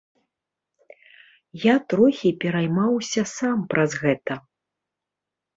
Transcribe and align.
Я 1.65 1.75
трохі 1.93 2.31
пераймаўся 2.45 3.21
сам 3.37 3.57
праз 3.75 3.91
гэта. 4.07 4.33